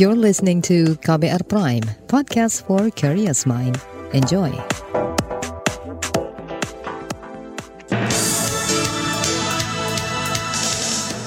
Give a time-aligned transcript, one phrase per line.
[0.00, 3.76] You're listening to KBR Prime, podcast for curious mind.
[4.16, 4.48] Enjoy.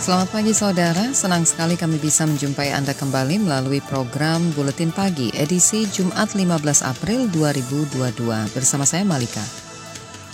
[0.03, 5.87] Selamat pagi saudara, senang sekali kami bisa menjumpai Anda kembali melalui program Buletin Pagi edisi
[5.87, 8.19] Jumat 15 April 2022
[8.51, 9.39] bersama saya Malika.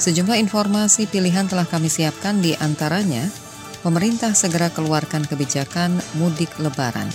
[0.02, 3.30] Sejumlah informasi pilihan telah kami siapkan di antaranya
[3.82, 7.08] pemerintah segera keluarkan kebijakan mudik lebaran.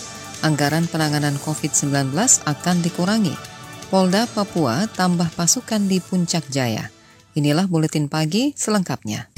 [0.45, 2.13] Anggaran penanganan COVID-19
[2.45, 3.37] akan dikurangi.
[3.89, 6.91] Polda Papua tambah pasukan di Puncak Jaya.
[7.37, 9.35] Inilah Buletin Pagi selengkapnya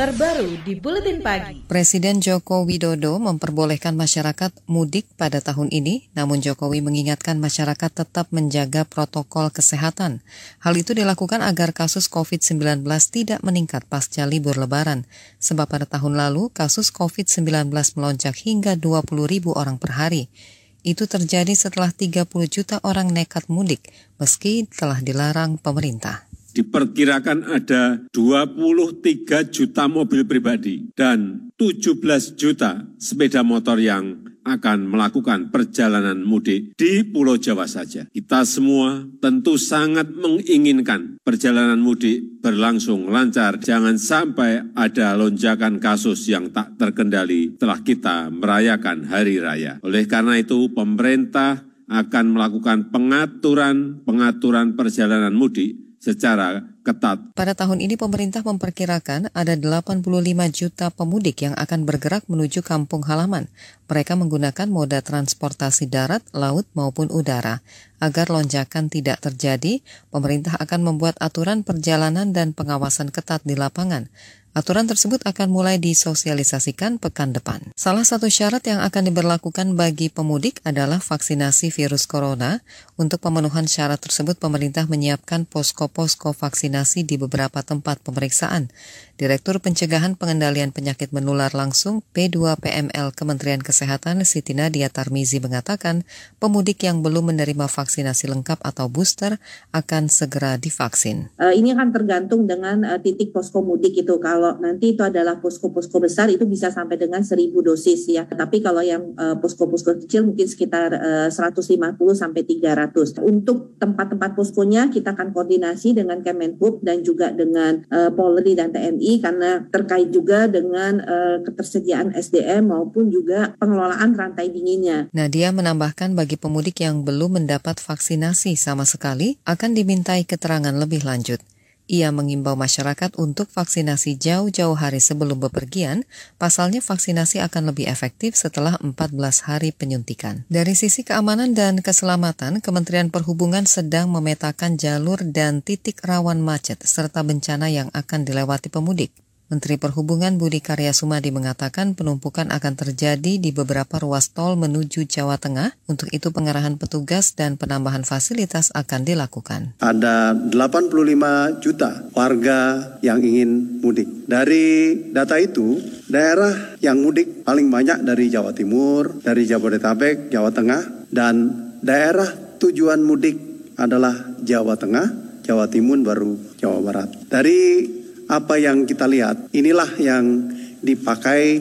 [0.00, 1.60] terbaru di Buletin Pagi.
[1.68, 8.88] Presiden Joko Widodo memperbolehkan masyarakat mudik pada tahun ini, namun Jokowi mengingatkan masyarakat tetap menjaga
[8.88, 10.24] protokol kesehatan.
[10.64, 12.80] Hal itu dilakukan agar kasus COVID-19
[13.12, 15.04] tidak meningkat pasca libur lebaran,
[15.36, 17.68] sebab pada tahun lalu kasus COVID-19
[18.00, 20.32] melonjak hingga 20 ribu orang per hari.
[20.80, 29.54] Itu terjadi setelah 30 juta orang nekat mudik, meski telah dilarang pemerintah diperkirakan ada 23
[29.54, 32.00] juta mobil pribadi dan 17
[32.40, 38.08] juta sepeda motor yang akan melakukan perjalanan mudik di Pulau Jawa saja.
[38.08, 43.60] Kita semua tentu sangat menginginkan perjalanan mudik berlangsung lancar.
[43.60, 49.76] Jangan sampai ada lonjakan kasus yang tak terkendali telah kita merayakan hari raya.
[49.84, 57.20] Oleh karena itu, pemerintah akan melakukan pengaturan-pengaturan perjalanan mudik secara ketat.
[57.36, 60.00] Pada tahun ini pemerintah memperkirakan ada 85
[60.48, 63.52] juta pemudik yang akan bergerak menuju kampung halaman.
[63.84, 67.60] Mereka menggunakan moda transportasi darat, laut maupun udara.
[68.00, 74.08] Agar lonjakan tidak terjadi, pemerintah akan membuat aturan perjalanan dan pengawasan ketat di lapangan.
[74.50, 77.70] Aturan tersebut akan mulai disosialisasikan pekan depan.
[77.78, 82.58] Salah satu syarat yang akan diberlakukan bagi pemudik adalah vaksinasi virus corona.
[82.98, 88.74] Untuk pemenuhan syarat tersebut, pemerintah menyiapkan posko-posko vaksinasi di beberapa tempat pemeriksaan.
[89.20, 96.08] Direktur Pencegahan Pengendalian Penyakit Menular Langsung P2PML Kementerian Kesehatan Siti Nadia Tarmizi mengatakan
[96.40, 99.36] pemudik yang belum menerima vaksinasi lengkap atau booster
[99.76, 101.28] akan segera divaksin.
[101.36, 104.16] Uh, ini akan tergantung dengan uh, titik posko mudik itu.
[104.16, 108.24] Kalau nanti itu adalah posko-posko besar itu bisa sampai dengan 1000 dosis ya.
[108.24, 111.76] Tapi kalau yang uh, posko-posko kecil mungkin sekitar uh, 150
[112.16, 113.20] sampai 300.
[113.20, 117.84] Untuk tempat-tempat poskonya kita akan koordinasi dengan Kemenhub dan juga dengan
[118.16, 125.10] Polri dan TNI karena terkait juga dengan uh, ketersediaan SDM maupun juga pengelolaan rantai dinginnya.
[125.10, 131.42] Nadia menambahkan bagi pemudik yang belum mendapat vaksinasi sama sekali akan dimintai keterangan lebih lanjut.
[131.90, 136.06] Ia mengimbau masyarakat untuk vaksinasi jauh-jauh hari sebelum bepergian,
[136.38, 139.10] pasalnya vaksinasi akan lebih efektif setelah 14
[139.50, 140.46] hari penyuntikan.
[140.46, 147.26] Dari sisi keamanan dan keselamatan, Kementerian Perhubungan sedang memetakan jalur dan titik rawan macet serta
[147.26, 149.10] bencana yang akan dilewati pemudik.
[149.50, 155.42] Menteri Perhubungan Budi Karya Sumadi mengatakan penumpukan akan terjadi di beberapa ruas tol menuju Jawa
[155.42, 155.74] Tengah.
[155.90, 159.74] Untuk itu pengarahan petugas dan penambahan fasilitas akan dilakukan.
[159.82, 164.06] Ada 85 juta warga yang ingin mudik.
[164.30, 171.10] Dari data itu, daerah yang mudik paling banyak dari Jawa Timur, dari Jabodetabek, Jawa Tengah,
[171.10, 171.34] dan
[171.82, 172.30] daerah
[172.62, 173.34] tujuan mudik
[173.74, 174.14] adalah
[174.46, 177.10] Jawa Tengah, Jawa Timur, baru Jawa Barat.
[177.26, 177.98] Dari
[178.30, 181.58] apa yang kita lihat, inilah yang dipakai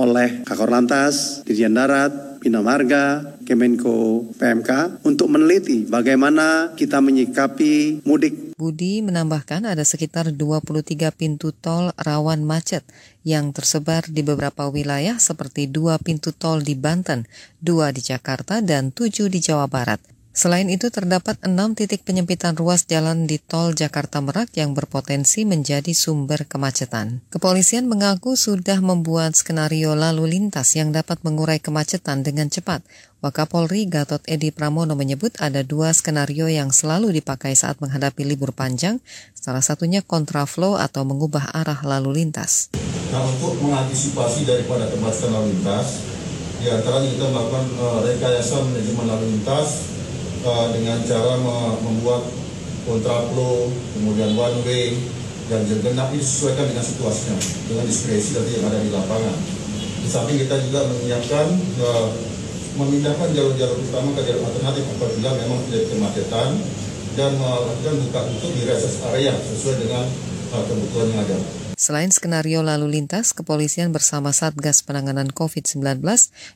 [0.00, 8.56] oleh Kakor Lantas, Dirjen Darat, Bina Marga, Kemenko PMK untuk meneliti bagaimana kita menyikapi mudik.
[8.56, 12.82] Budi menambahkan ada sekitar 23 pintu tol rawan macet
[13.22, 17.28] yang tersebar di beberapa wilayah seperti dua pintu tol di Banten,
[17.60, 20.15] dua di Jakarta, dan tujuh di Jawa Barat.
[20.36, 25.96] Selain itu terdapat enam titik penyempitan ruas jalan di tol Jakarta Merak yang berpotensi menjadi
[25.96, 27.24] sumber kemacetan.
[27.32, 32.84] Kepolisian mengaku sudah membuat skenario lalu lintas yang dapat mengurai kemacetan dengan cepat.
[33.24, 39.00] Wakapolri Gatot Edi Pramono menyebut ada dua skenario yang selalu dipakai saat menghadapi libur panjang,
[39.32, 42.68] salah satunya kontraflow atau mengubah arah lalu lintas.
[43.08, 46.04] Nah untuk mengantisipasi daripada kemacetan lalu lintas,
[46.60, 49.95] di antaranya kita melakukan uh, rekayasa manajemen lalu lintas
[50.46, 51.34] uh, dengan cara
[51.82, 52.22] membuat
[52.86, 53.66] kontraflow,
[53.98, 54.94] kemudian one way,
[55.50, 59.36] dan genap ini disesuaikan dengan situasinya, dengan diskresi tadi yang ada di lapangan.
[60.06, 61.46] Di samping kita juga menyiapkan
[61.82, 62.08] uh,
[62.78, 66.50] memindahkan jalur-jalur utama ke jalur alternatif apabila memang terjadi kemacetan
[67.16, 70.04] dan melakukan buka tutup di rest area sesuai dengan
[70.54, 71.65] uh, kebutuhan yang ada.
[71.76, 76.00] Selain skenario lalu lintas, kepolisian bersama Satgas Penanganan COVID-19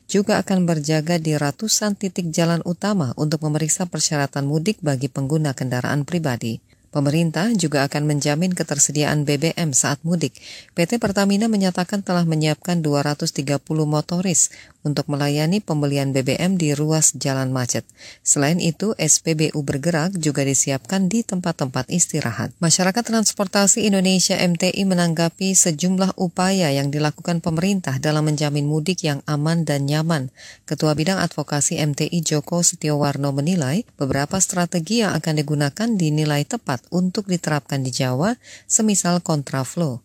[0.09, 6.09] juga akan berjaga di ratusan titik jalan utama untuk memeriksa persyaratan mudik bagi pengguna kendaraan
[6.09, 6.57] pribadi.
[6.91, 10.35] Pemerintah juga akan menjamin ketersediaan BBM saat mudik.
[10.75, 14.51] PT Pertamina menyatakan telah menyiapkan 230 motoris
[14.81, 17.85] untuk melayani pembelian BBM di ruas jalan macet.
[18.25, 22.53] Selain itu, SPBU bergerak juga disiapkan di tempat-tempat istirahat.
[22.57, 29.63] Masyarakat Transportasi Indonesia MTI menanggapi sejumlah upaya yang dilakukan pemerintah dalam menjamin mudik yang aman
[29.63, 30.33] dan nyaman.
[30.65, 37.29] Ketua Bidang Advokasi MTI Joko Setiowarno menilai beberapa strategi yang akan digunakan dinilai tepat untuk
[37.29, 38.35] diterapkan di Jawa,
[38.65, 40.01] semisal kontraflow.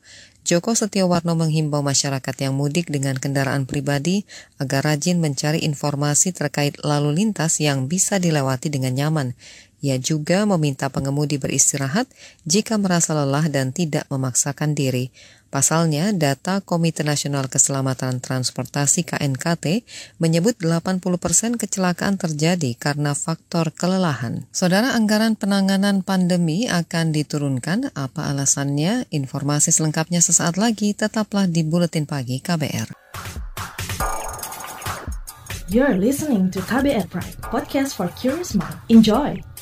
[0.46, 4.22] Joko Setiawarno menghimbau masyarakat yang mudik dengan kendaraan pribadi
[4.62, 9.34] agar rajin mencari informasi terkait lalu lintas yang bisa dilewati dengan nyaman.
[9.86, 12.10] Ia juga meminta pengemudi beristirahat
[12.42, 15.14] jika merasa lelah dan tidak memaksakan diri.
[15.46, 19.86] Pasalnya, data Komite Nasional Keselamatan Transportasi KNKT
[20.18, 24.50] menyebut 80 persen kecelakaan terjadi karena faktor kelelahan.
[24.50, 27.94] Saudara anggaran penanganan pandemi akan diturunkan.
[27.94, 29.06] Apa alasannya?
[29.14, 30.98] Informasi selengkapnya sesaat lagi.
[30.98, 32.90] Tetaplah di Buletin Pagi KBR.
[35.70, 38.78] You're listening to KBR Pride, podcast for curious mind.
[38.86, 39.55] Enjoy!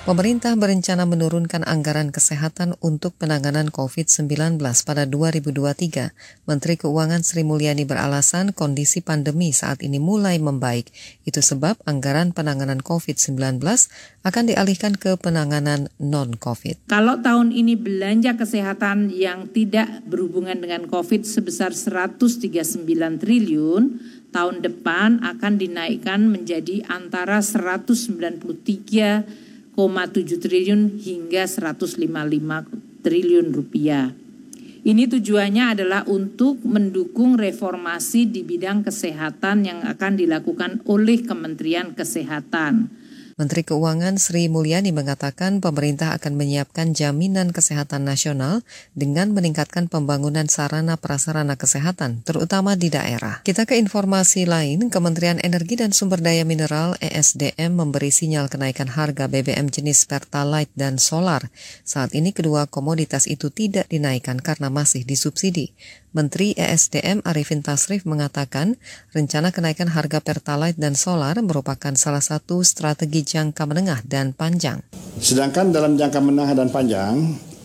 [0.00, 4.56] Pemerintah berencana menurunkan anggaran kesehatan untuk penanganan COVID-19
[4.88, 6.48] pada 2023.
[6.48, 10.88] Menteri Keuangan Sri Mulyani beralasan kondisi pandemi saat ini mulai membaik.
[11.28, 13.60] Itu sebab anggaran penanganan COVID-19
[14.24, 16.88] akan dialihkan ke penanganan non-COVID.
[16.88, 22.88] Kalau tahun ini belanja kesehatan yang tidak berhubungan dengan COVID sebesar 139
[23.20, 24.00] triliun,
[24.32, 28.08] tahun depan akan dinaikkan menjadi antara 193
[28.48, 29.39] 1,7
[29.88, 32.04] triliun hingga 155
[33.00, 34.12] triliun rupiah.
[34.80, 42.99] Ini tujuannya adalah untuk mendukung reformasi di bidang kesehatan yang akan dilakukan oleh Kementerian Kesehatan
[43.40, 48.60] Menteri Keuangan Sri Mulyani mengatakan pemerintah akan menyiapkan jaminan kesehatan nasional
[48.92, 53.40] dengan meningkatkan pembangunan sarana prasarana kesehatan, terutama di daerah.
[53.40, 59.24] Kita ke informasi lain, Kementerian Energi dan Sumber Daya Mineral ESDM memberi sinyal kenaikan harga
[59.24, 61.48] BBM jenis Pertalite dan solar.
[61.80, 65.72] Saat ini kedua komoditas itu tidak dinaikkan karena masih disubsidi.
[66.10, 68.74] Menteri ESDM Arifin Tasrif mengatakan
[69.14, 74.82] rencana kenaikan harga Pertalite dan solar merupakan salah satu strategi jangka menengah dan panjang.
[75.22, 77.14] Sedangkan dalam jangka menengah dan panjang,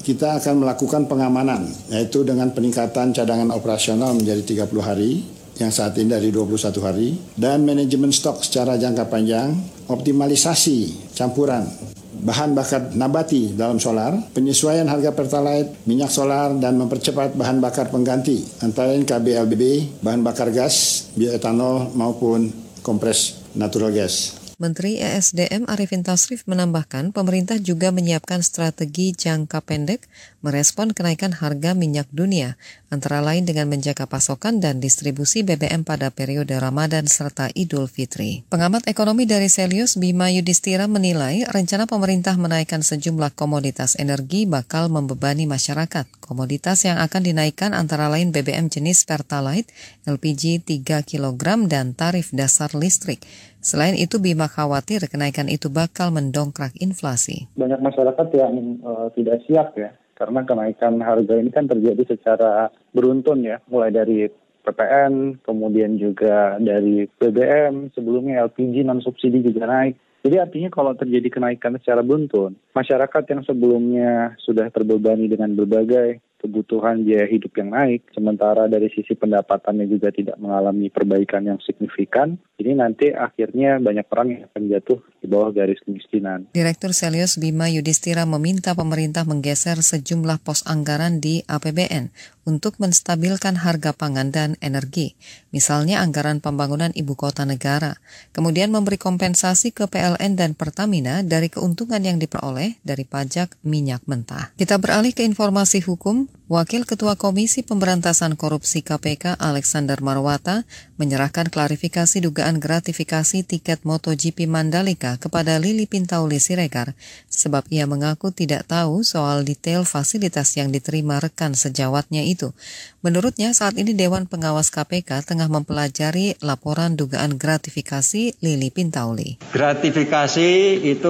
[0.06, 5.26] kita akan melakukan pengamanan, yaitu dengan peningkatan cadangan operasional menjadi 30 hari,
[5.58, 9.58] yang saat ini dari 21 hari, dan manajemen stok secara jangka panjang,
[9.90, 11.95] optimalisasi campuran
[12.26, 18.42] bahan bakar nabati dalam solar, penyesuaian harga pertalite, minyak solar, dan mempercepat bahan bakar pengganti
[18.66, 22.50] antara lain KBLBB, bahan bakar gas, bioetanol maupun
[22.82, 24.45] kompres natural gas.
[24.56, 30.08] Menteri ESDM Arifin Tasrif menambahkan pemerintah juga menyiapkan strategi jangka pendek
[30.46, 32.56] merespon kenaikan harga minyak dunia,
[32.94, 38.46] antara lain dengan menjaga pasokan dan distribusi BBM pada periode Ramadan serta Idul Fitri.
[38.48, 45.50] Pengamat ekonomi dari Selius Bima Yudhistira menilai rencana pemerintah menaikkan sejumlah komoditas energi bakal membebani
[45.50, 46.06] masyarakat.
[46.22, 49.74] Komoditas yang akan dinaikkan antara lain BBM jenis Pertalite,
[50.06, 53.26] LPG 3 kg, dan tarif dasar listrik.
[53.66, 57.50] Selain itu, Bima khawatir kenaikan itu bakal mendongkrak inflasi.
[57.58, 63.42] Banyak masyarakat yang uh, tidak siap ya, karena kenaikan harga ini kan terjadi secara beruntun
[63.42, 64.30] ya, mulai dari
[64.62, 69.98] PPN, kemudian juga dari BBM, sebelumnya LPG non subsidi juga naik.
[70.22, 77.02] Jadi artinya kalau terjadi kenaikan secara beruntun, masyarakat yang sebelumnya sudah terbebani dengan berbagai kebutuhan
[77.02, 82.78] biaya hidup yang naik, sementara dari sisi pendapatannya juga tidak mengalami perbaikan yang signifikan, ini
[82.78, 86.46] nanti akhirnya banyak orang yang akan jatuh di bawah garis kemiskinan.
[86.54, 93.92] Direktur Selius Bima Yudhistira meminta pemerintah menggeser sejumlah pos anggaran di APBN untuk menstabilkan harga
[93.92, 95.18] pangan dan energi,
[95.50, 97.98] misalnya anggaran pembangunan ibu kota negara,
[98.32, 104.54] kemudian memberi kompensasi ke PLN dan Pertamina dari keuntungan yang diperoleh dari pajak minyak mentah.
[104.56, 106.30] Kita beralih ke informasi hukum.
[106.46, 110.62] Wakil Ketua Komisi Pemberantasan Korupsi KPK Alexander Marwata
[111.02, 116.94] menyerahkan klarifikasi dugaan gratifikasi tiket MotoGP Mandalika kepada Lili Pintauli Siregar
[117.34, 122.54] sebab ia mengaku tidak tahu soal detail fasilitas yang diterima rekan sejawatnya itu.
[123.02, 129.42] Menurutnya saat ini Dewan Pengawas KPK tengah mempelajari laporan dugaan gratifikasi Lili Pintauli.
[129.50, 131.10] Gratifikasi itu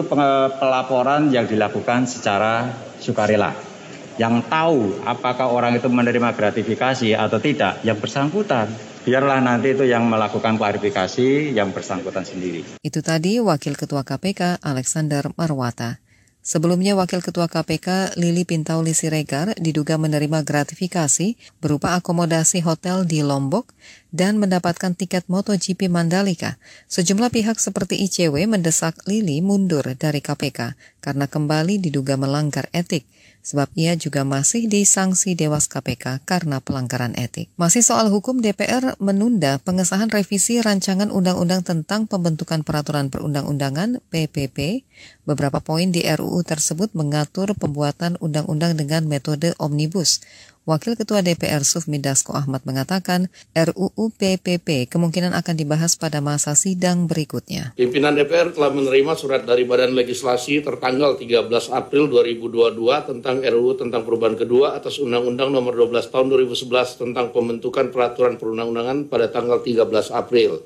[0.64, 2.72] pelaporan yang dilakukan secara
[3.04, 3.75] sukarela
[4.16, 8.72] yang tahu apakah orang itu menerima gratifikasi atau tidak yang bersangkutan.
[9.06, 12.66] Biarlah nanti itu yang melakukan klarifikasi yang bersangkutan sendiri.
[12.82, 16.02] Itu tadi Wakil Ketua KPK Alexander Marwata.
[16.46, 23.74] Sebelumnya Wakil Ketua KPK Lili Pintauli Siregar diduga menerima gratifikasi berupa akomodasi hotel di Lombok
[24.14, 26.62] dan mendapatkan tiket MotoGP Mandalika.
[26.86, 33.10] Sejumlah pihak seperti ICW mendesak Lili mundur dari KPK karena kembali diduga melanggar etik
[33.46, 37.54] sebab ia juga masih disangsi Dewas KPK karena pelanggaran etik.
[37.62, 44.82] Masih soal hukum, DPR menunda pengesahan revisi rancangan undang-undang tentang pembentukan peraturan perundang-undangan PPP.
[45.30, 50.26] Beberapa poin di RUU tersebut mengatur pembuatan undang-undang dengan metode omnibus.
[50.66, 57.06] Wakil Ketua DPR Sufmi Dasko Ahmad mengatakan RUU PPP kemungkinan akan dibahas pada masa sidang
[57.06, 57.78] berikutnya.
[57.78, 64.10] Pimpinan DPR telah menerima surat dari Badan Legislasi tertanggal 13 April 2022 tentang RUU tentang
[64.10, 69.86] perubahan kedua atas Undang-Undang Nomor 12 Tahun 2011 tentang pembentukan peraturan perundang-undangan pada tanggal 13
[70.18, 70.66] April.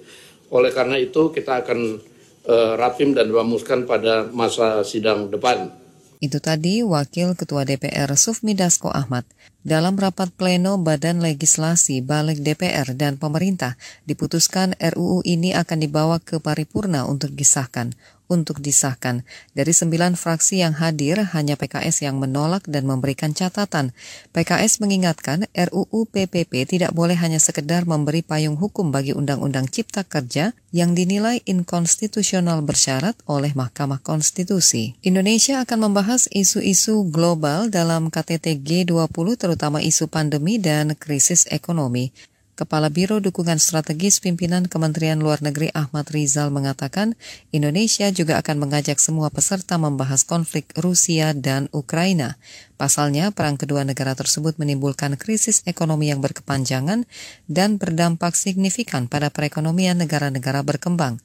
[0.56, 2.00] Oleh karena itu kita akan
[2.48, 5.76] uh, rapim dan merumuskan pada masa sidang depan.
[6.20, 9.24] Itu tadi Wakil Ketua DPR Sufmi Dasko Ahmad.
[9.60, 13.76] Dalam rapat pleno Badan Legislasi Balik DPR dan pemerintah,
[14.08, 17.92] diputuskan RUU ini akan dibawa ke paripurna untuk disahkan
[18.30, 19.26] untuk disahkan.
[19.58, 23.92] Dari sembilan fraksi yang hadir, hanya PKS yang menolak dan memberikan catatan.
[24.32, 30.54] PKS mengingatkan RUU PPP tidak boleh hanya sekedar memberi payung hukum bagi Undang-Undang Cipta Kerja
[30.70, 34.94] yang dinilai inkonstitusional bersyarat oleh Mahkamah Konstitusi.
[35.02, 42.14] Indonesia akan membahas isu-isu global dalam KTT G20 terutama isu pandemi dan krisis ekonomi.
[42.54, 47.18] Kepala Biro Dukungan Strategis Pimpinan Kementerian Luar Negeri Ahmad Rizal mengatakan
[47.50, 52.38] Indonesia juga akan mengajak semua peserta membahas konflik Rusia dan Ukraina.
[52.78, 57.10] Pasalnya, perang kedua negara tersebut menimbulkan krisis ekonomi yang berkepanjangan
[57.50, 61.18] dan berdampak signifikan pada perekonomian negara-negara berkembang.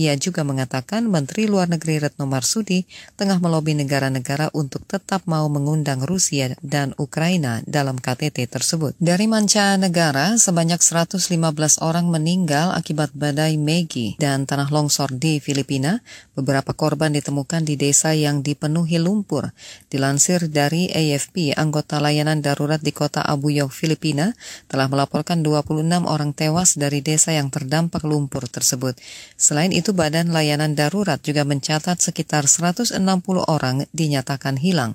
[0.00, 2.88] Ia juga mengatakan Menteri Luar Negeri Retno Marsudi
[3.20, 8.96] tengah melobi negara-negara untuk tetap mau mengundang Rusia dan Ukraina dalam KTT tersebut.
[8.96, 11.20] Dari mancanegara, sebanyak 115
[11.84, 16.00] orang meninggal akibat badai Maggie dan tanah longsor di Filipina.
[16.32, 19.52] Beberapa korban ditemukan di desa yang dipenuhi lumpur.
[19.92, 24.32] Dilansir dari AFP, anggota layanan darurat di kota Abuyog, Filipina,
[24.64, 28.96] telah melaporkan 26 orang tewas dari desa yang terdampak lumpur tersebut.
[29.36, 33.02] Selain itu, itu Badan Layanan Darurat juga mencatat sekitar 160
[33.50, 34.94] orang dinyatakan hilang.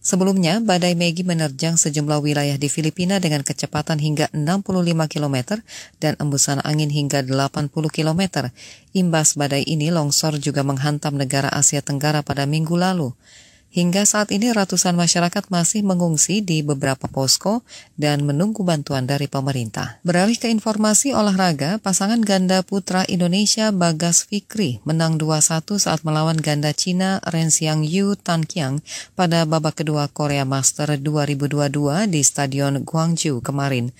[0.00, 5.60] Sebelumnya, badai Maggie menerjang sejumlah wilayah di Filipina dengan kecepatan hingga 65 km
[6.00, 8.48] dan embusan angin hingga 80 km.
[8.96, 13.12] Imbas badai ini, longsor juga menghantam negara Asia Tenggara pada minggu lalu.
[13.74, 17.66] Hingga saat ini ratusan masyarakat masih mengungsi di beberapa posko
[17.98, 19.98] dan menunggu bantuan dari pemerintah.
[20.06, 26.70] Beralih ke informasi olahraga, pasangan ganda putra Indonesia Bagas Fikri menang 2-1 saat melawan ganda
[26.70, 28.78] Cina Ren Xiang Yu Tan Kiang
[29.18, 33.90] pada babak kedua Korea Master 2022 di Stadion Guangzhou kemarin.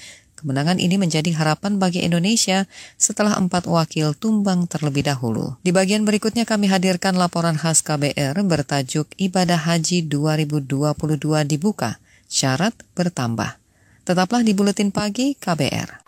[0.45, 2.69] Kemenangan ini menjadi harapan bagi Indonesia
[3.01, 5.57] setelah empat wakil tumbang terlebih dahulu.
[5.65, 11.97] Di bagian berikutnya kami hadirkan laporan khas KBR bertajuk Ibadah Haji 2022 dibuka,
[12.29, 13.57] syarat bertambah.
[14.05, 16.05] Tetaplah di Buletin Pagi KBR.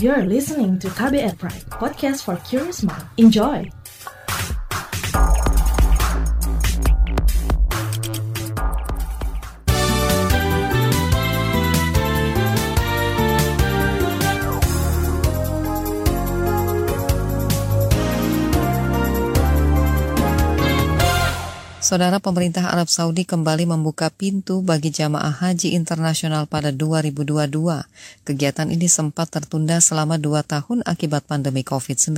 [0.00, 3.04] You're listening to KBR Pride, podcast for curious mind.
[3.20, 3.68] Enjoy!
[21.90, 27.50] Saudara pemerintah Arab Saudi kembali membuka pintu bagi jamaah haji internasional pada 2022.
[28.22, 32.14] Kegiatan ini sempat tertunda selama dua tahun akibat pandemi COVID-19.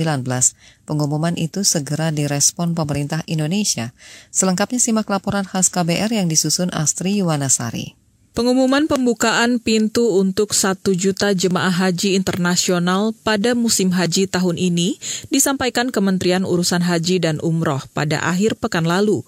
[0.85, 3.97] Pengumuman itu segera direspon pemerintah Indonesia.
[4.29, 8.02] Selengkapnya simak laporan khas KBR yang disusun Astri Yuwanasari.
[8.33, 14.97] Pengumuman pembukaan pintu untuk 1 juta jemaah haji internasional pada musim haji tahun ini
[15.29, 19.21] disampaikan Kementerian Urusan Haji dan Umroh pada akhir pekan lalu.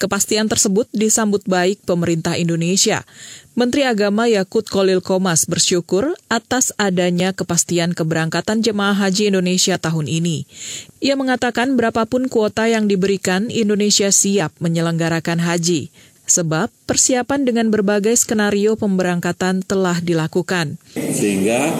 [0.00, 3.04] Kepastian tersebut disambut baik pemerintah Indonesia.
[3.52, 10.48] Menteri Agama Yakut Kolil Komas bersyukur atas adanya kepastian keberangkatan jemaah haji Indonesia tahun ini.
[11.04, 15.92] Ia mengatakan berapapun kuota yang diberikan, Indonesia siap menyelenggarakan haji
[16.26, 20.76] sebab persiapan dengan berbagai skenario pemberangkatan telah dilakukan.
[20.94, 21.70] Sehingga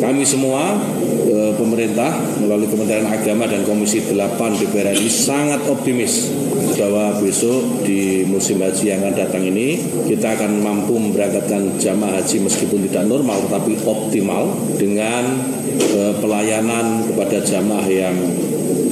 [0.00, 0.76] kami semua
[1.26, 4.14] e, pemerintah melalui Kementerian Agama dan Komisi 8
[4.60, 6.30] DPR RI sangat optimis
[6.76, 12.44] bahwa besok di musim haji yang akan datang ini kita akan mampu memberangkatkan jamaah haji
[12.44, 15.24] meskipun tidak normal tetapi optimal dengan
[15.80, 18.16] e, pelayanan kepada jamaah yang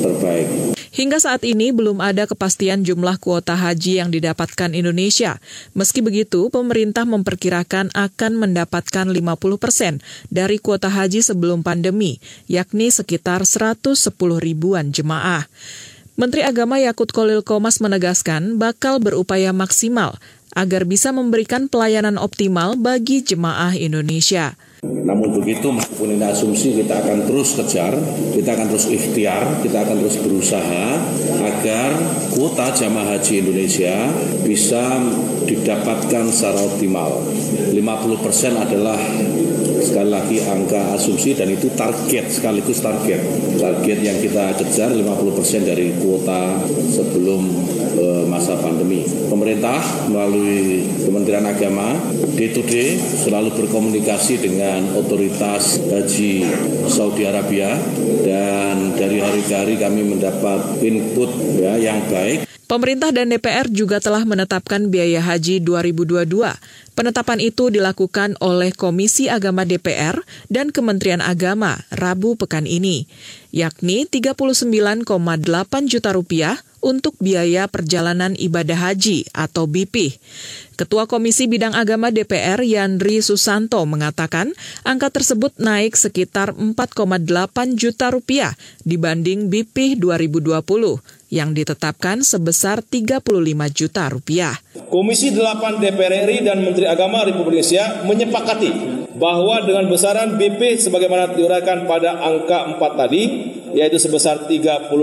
[0.00, 0.73] terbaik.
[0.94, 5.42] Hingga saat ini belum ada kepastian jumlah kuota haji yang didapatkan Indonesia.
[5.74, 9.18] Meski begitu, pemerintah memperkirakan akan mendapatkan 50
[9.58, 9.98] persen
[10.30, 14.06] dari kuota haji sebelum pandemi, yakni sekitar 110
[14.38, 15.50] ribuan jemaah.
[16.14, 20.14] Menteri Agama Yakut Kolil Komas menegaskan bakal berupaya maksimal
[20.54, 24.54] agar bisa memberikan pelayanan optimal bagi jemaah Indonesia.
[25.04, 27.92] Namun begitu meskipun ini asumsi kita akan terus kejar,
[28.32, 30.86] kita akan terus ikhtiar, kita akan terus berusaha
[31.44, 31.90] agar
[32.32, 34.08] kuota jamaah haji Indonesia
[34.44, 35.00] bisa
[35.44, 37.20] didapatkan secara optimal.
[37.76, 37.76] 50%
[38.56, 39.00] adalah
[39.84, 43.20] sekali lagi angka asumsi dan itu target sekaligus target.
[43.60, 46.56] Target yang kita kejar 50% dari kuota
[46.88, 47.42] sebelum
[48.00, 49.04] e, masa pandemi.
[49.28, 51.94] Pemerintah melalui Kementerian Agama
[52.34, 56.48] day to day selalu berkomunikasi dengan otoritas haji
[56.88, 57.76] Saudi Arabia
[58.24, 64.00] dan dari hari ke hari kami mendapat input ya yang baik Pemerintah dan DPR juga
[64.00, 66.24] telah menetapkan biaya haji 2022.
[66.96, 70.16] Penetapan itu dilakukan oleh Komisi Agama DPR
[70.48, 73.04] dan Kementerian Agama Rabu pekan ini,
[73.52, 75.04] yakni 39,8
[75.92, 80.20] juta rupiah untuk biaya perjalanan ibadah haji atau BP.
[80.76, 84.52] Ketua Komisi Bidang Agama DPR Yandri Susanto mengatakan
[84.84, 88.52] angka tersebut naik sekitar 4,8 juta rupiah
[88.84, 93.26] dibanding BP 2020 yang ditetapkan sebesar 35
[93.74, 94.54] juta rupiah.
[94.86, 98.70] Komisi 8 DPR RI dan Menteri Agama Republik Indonesia menyepakati
[99.18, 103.22] bahwa dengan besaran BP sebagaimana diuraikan pada angka 4 tadi
[103.74, 104.94] yaitu sebesar 39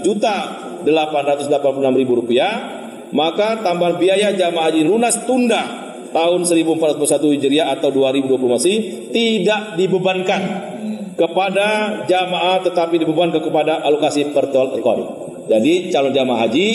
[0.00, 0.36] juta
[0.80, 2.80] 886 ribu rupiah,
[3.12, 8.76] maka tambahan biaya jamaah haji lunas tunda tahun 1441 Hijriah atau 2020 masih
[9.12, 10.42] tidak dibebankan
[11.20, 14.48] kepada jamaah tetapi dibebankan kepada alokasi per
[15.50, 16.68] Jadi calon jamaah haji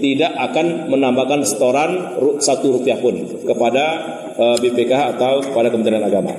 [0.00, 3.84] tidak akan menambahkan setoran satu rupiah pun kepada
[4.32, 6.32] eh, BPKH atau kepada Kementerian Agama.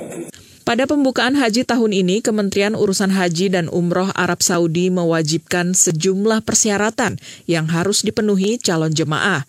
[0.62, 7.18] Pada pembukaan haji tahun ini, Kementerian Urusan Haji dan Umroh Arab Saudi mewajibkan sejumlah persyaratan
[7.50, 9.42] yang harus dipenuhi calon jemaah,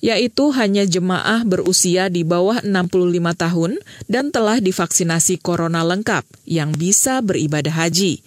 [0.00, 3.72] yaitu hanya jemaah berusia di bawah 65 tahun
[4.08, 8.24] dan telah divaksinasi corona lengkap yang bisa beribadah haji.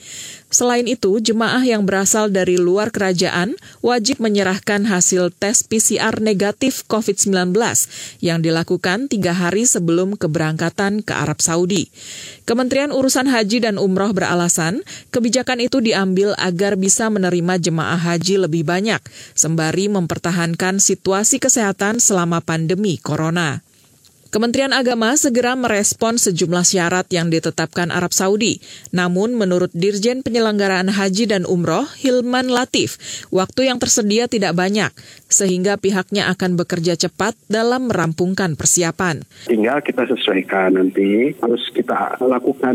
[0.53, 7.57] Selain itu, jemaah yang berasal dari luar kerajaan wajib menyerahkan hasil tes PCR negatif COVID-19
[8.21, 11.89] yang dilakukan tiga hari sebelum keberangkatan ke Arab Saudi.
[12.45, 18.61] Kementerian Urusan Haji dan Umroh beralasan kebijakan itu diambil agar bisa menerima jemaah haji lebih
[18.61, 19.01] banyak,
[19.33, 23.65] sembari mempertahankan situasi kesehatan selama pandemi corona.
[24.33, 28.57] Kementerian Agama segera merespon sejumlah syarat yang ditetapkan Arab Saudi.
[28.89, 32.97] Namun menurut Dirjen Penyelenggaraan Haji dan Umroh, Hilman Latif,
[33.29, 34.89] waktu yang tersedia tidak banyak,
[35.29, 39.21] sehingga pihaknya akan bekerja cepat dalam merampungkan persiapan.
[39.45, 42.73] Tinggal kita sesuaikan nanti, harus kita lakukan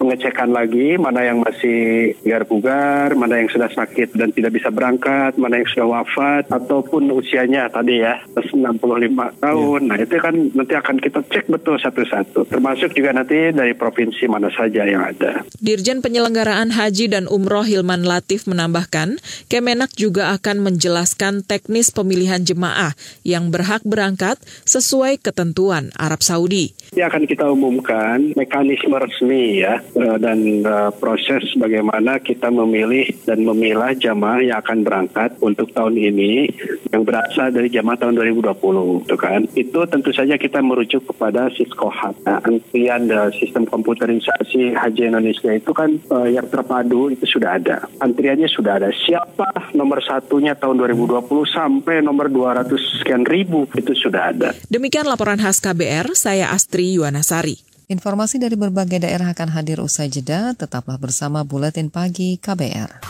[0.00, 5.36] pengecekan lagi, mana yang masih biar bugar, mana yang sudah sakit dan tidak bisa berangkat,
[5.36, 9.80] mana yang sudah wafat, ataupun usianya tadi ya, 65 tahun.
[9.84, 9.88] Ya.
[9.92, 14.30] Nah itu kan nanti akan akan kita cek betul satu-satu, termasuk juga nanti dari provinsi
[14.30, 15.42] mana saja yang ada.
[15.58, 19.18] Dirjen Penyelenggaraan Haji dan Umroh Hilman Latif menambahkan,
[19.50, 22.94] Kemenak juga akan menjelaskan teknis pemilihan jemaah
[23.26, 26.70] yang berhak berangkat sesuai ketentuan Arab Saudi.
[26.94, 33.42] Ya akan kita umumkan mekanisme resmi ya eh, dan eh, proses bagaimana kita memilih dan
[33.42, 36.46] memilah jamaah yang akan berangkat untuk tahun ini
[36.94, 39.40] yang berasal dari jamaah tahun 2020, itu kan.
[39.58, 42.20] Itu tentu saja kita merujuk kepada Siskohat.
[42.28, 47.88] Nah, antrian sistem komputerisasi Haji Indonesia itu kan uh, yang terpadu itu sudah ada.
[48.04, 48.92] Antriannya sudah ada.
[48.92, 52.68] Siapa nomor satunya tahun 2020 sampai nomor 200
[53.00, 54.52] sekian ribu itu sudah ada.
[54.68, 57.56] Demikian laporan khas KBR, saya Astri Yuwanasari.
[57.88, 63.00] Informasi dari berbagai daerah akan hadir usai jeda, tetaplah bersama Buletin Pagi KBR.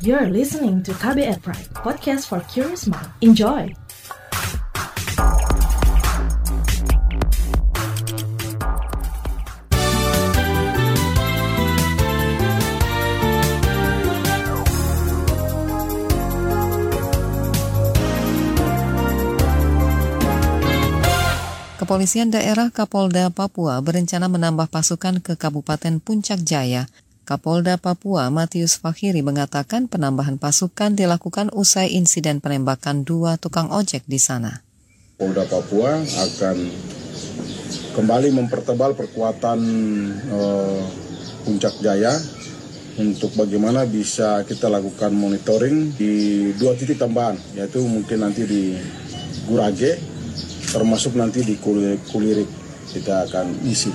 [0.00, 3.12] You're listening to KBR Pride, podcast for curious mind.
[3.20, 3.89] Enjoy!
[21.90, 26.86] Kepolisian daerah Kapolda Papua berencana menambah pasukan ke Kabupaten Puncak Jaya.
[27.26, 34.22] Kapolda Papua Matius Fakhiri mengatakan penambahan pasukan dilakukan usai insiden penembakan dua tukang ojek di
[34.22, 34.62] sana.
[35.18, 36.56] Polda Papua akan
[37.98, 39.58] kembali mempertebal perkuatan
[40.30, 40.86] uh,
[41.42, 42.14] Puncak Jaya
[43.02, 48.78] untuk bagaimana bisa kita lakukan monitoring di dua titik tambahan, yaitu mungkin nanti di
[49.50, 50.19] Gurage
[50.70, 52.46] termasuk nanti di kulirik, kulirik
[52.94, 53.90] kita akan isi.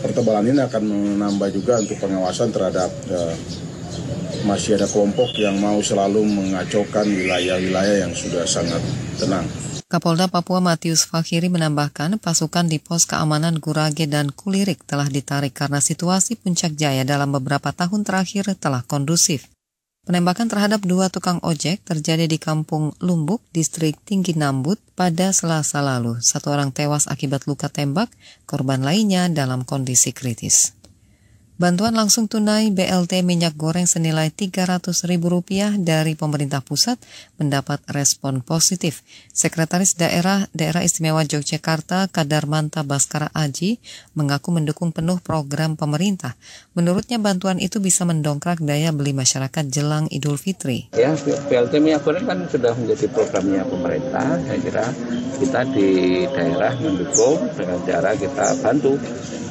[0.00, 0.82] Pertebalan ini akan
[1.16, 3.32] menambah juga untuk pengawasan terhadap uh,
[4.44, 8.80] masih ada kelompok yang mau selalu mengacaukan wilayah-wilayah yang sudah sangat
[9.16, 9.48] tenang.
[9.88, 15.78] Kapolda Papua Matius Fakhiri menambahkan pasukan di pos keamanan Gurage dan Kulirik telah ditarik karena
[15.78, 19.53] situasi Puncak Jaya dalam beberapa tahun terakhir telah kondusif.
[20.04, 26.20] Penembakan terhadap dua tukang ojek terjadi di Kampung Lumbuk, distrik Tinggi Nambut pada selasa lalu.
[26.20, 28.12] Satu orang tewas akibat luka tembak,
[28.44, 30.76] korban lainnya dalam kondisi kritis.
[31.54, 36.98] Bantuan langsung tunai BLT minyak goreng senilai Rp300.000 dari pemerintah pusat
[37.38, 39.06] mendapat respon positif.
[39.30, 43.78] Sekretaris Daerah Daerah Istimewa Yogyakarta Kadarmanta Baskara Aji
[44.18, 46.34] mengaku mendukung penuh program pemerintah.
[46.74, 50.90] Menurutnya bantuan itu bisa mendongkrak daya beli masyarakat jelang Idul Fitri.
[50.90, 51.14] Ya,
[51.46, 54.42] BLT minyak goreng kan sudah menjadi programnya pemerintah.
[54.42, 54.86] Saya kira
[55.38, 55.88] kita di
[56.34, 58.98] daerah mendukung dengan cara kita bantu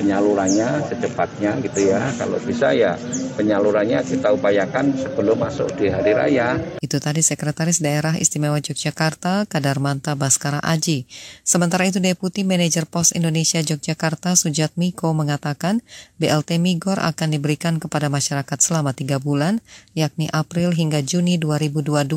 [0.03, 2.03] penyalurannya secepatnya gitu ya.
[2.19, 2.99] Kalau bisa ya
[3.39, 6.59] penyalurannya kita upayakan sebelum masuk di hari raya.
[6.83, 11.07] Itu tadi Sekretaris Daerah Istimewa Yogyakarta Kadarmanta Baskara Aji.
[11.47, 15.79] Sementara itu Deputi Manajer Pos Indonesia Yogyakarta Sujat Miko mengatakan
[16.19, 19.61] BLT Migor akan diberikan kepada masyarakat selama tiga bulan,
[19.93, 22.09] yakni April hingga Juni 2022.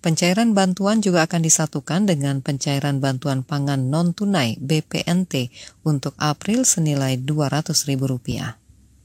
[0.00, 5.52] Pencairan bantuan juga akan disatukan dengan pencairan bantuan pangan non-tunai BPNT
[5.84, 8.62] untuk April senilai Rp200.000.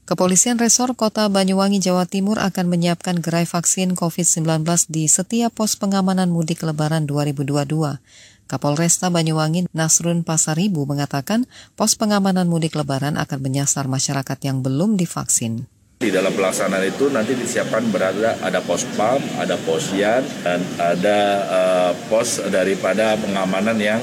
[0.08, 6.32] Kepolisian Resor Kota Banyuwangi, Jawa Timur akan menyiapkan gerai vaksin COVID-19 di setiap pos pengamanan
[6.32, 8.00] mudik lebaran 2022.
[8.48, 11.44] Kapolresta Banyuwangi Nasrun Pasaribu mengatakan
[11.76, 15.68] pos pengamanan mudik lebaran akan menyasar masyarakat yang belum divaksin.
[15.98, 21.18] Di dalam pelaksanaan itu nanti disiapkan berada ada pos PAM, ada pos YAN, dan ada
[21.44, 24.00] uh, pos daripada pengamanan yang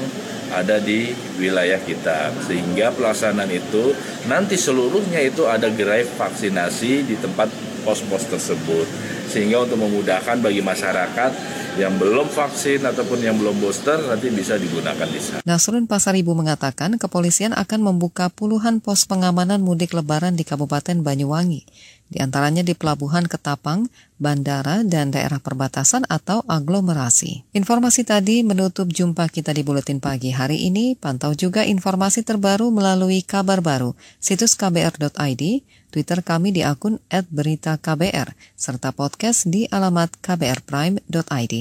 [0.54, 2.32] ada di wilayah kita.
[2.44, 3.94] Sehingga pelaksanaan itu
[4.26, 7.52] nanti seluruhnya itu ada gerai vaksinasi di tempat
[7.86, 8.86] pos-pos tersebut.
[9.30, 11.32] Sehingga untuk memudahkan bagi masyarakat
[11.76, 15.44] yang belum vaksin ataupun yang belum booster nanti bisa digunakan di sana.
[15.44, 21.68] Nasrun Pasaribu mengatakan kepolisian akan membuka puluhan pos pengamanan mudik lebaran di Kabupaten Banyuwangi
[22.06, 23.90] di antaranya di pelabuhan Ketapang,
[24.22, 27.42] bandara, dan daerah perbatasan atau aglomerasi.
[27.50, 30.94] Informasi tadi menutup jumpa kita di Buletin Pagi hari ini.
[31.26, 35.42] Pantau juga informasi terbaru melalui kabar baru, situs kbr.id,
[35.90, 41.54] Twitter kami di akun @beritaKBR, serta podcast di alamat kbrprime.id.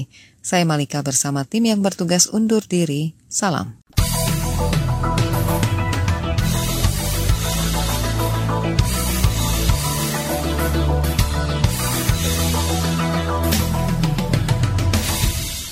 [0.45, 3.17] Saya Malika bersama tim yang bertugas undur diri.
[3.25, 3.73] Salam.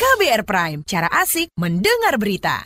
[0.01, 2.65] KBR Prime, cara asik mendengar berita.